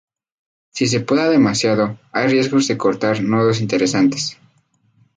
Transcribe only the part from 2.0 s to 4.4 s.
hay riesgos de cortar nodos interesantes.